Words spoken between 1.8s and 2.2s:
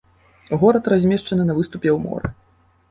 ў